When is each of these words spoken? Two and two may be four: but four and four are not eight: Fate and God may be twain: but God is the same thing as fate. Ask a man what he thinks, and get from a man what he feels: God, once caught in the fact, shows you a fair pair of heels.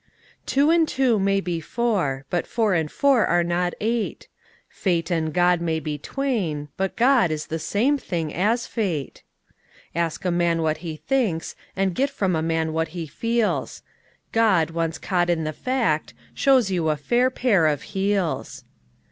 Two 0.47 0.71
and 0.71 0.87
two 0.87 1.19
may 1.19 1.39
be 1.39 1.59
four: 1.61 2.25
but 2.31 2.47
four 2.47 2.73
and 2.73 2.91
four 2.91 3.27
are 3.27 3.43
not 3.43 3.75
eight: 3.79 4.27
Fate 4.67 5.11
and 5.11 5.31
God 5.31 5.61
may 5.61 5.79
be 5.79 5.99
twain: 5.99 6.69
but 6.75 6.95
God 6.95 7.29
is 7.29 7.45
the 7.45 7.59
same 7.59 7.99
thing 7.99 8.33
as 8.33 8.65
fate. 8.65 9.21
Ask 9.93 10.25
a 10.25 10.31
man 10.31 10.63
what 10.63 10.77
he 10.77 10.95
thinks, 10.97 11.55
and 11.75 11.93
get 11.93 12.09
from 12.09 12.35
a 12.35 12.41
man 12.41 12.73
what 12.73 12.87
he 12.97 13.05
feels: 13.05 13.83
God, 14.31 14.71
once 14.71 14.97
caught 14.97 15.29
in 15.29 15.43
the 15.43 15.53
fact, 15.53 16.15
shows 16.33 16.71
you 16.71 16.89
a 16.89 16.97
fair 16.97 17.29
pair 17.29 17.67
of 17.67 17.83
heels. 17.93 18.63